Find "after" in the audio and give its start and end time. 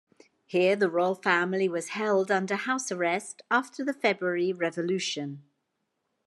3.51-3.85